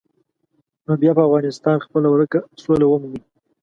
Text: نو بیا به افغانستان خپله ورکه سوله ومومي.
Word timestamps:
نو 0.85 0.93
بیا 1.01 1.11
به 1.17 1.21
افغانستان 1.27 1.77
خپله 1.85 2.07
ورکه 2.09 2.39
سوله 2.61 2.85
ومومي. 2.87 3.21